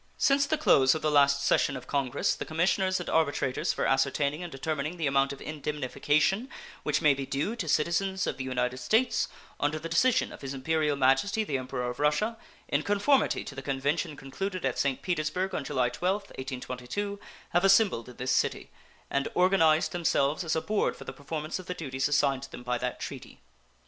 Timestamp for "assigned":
22.07-22.41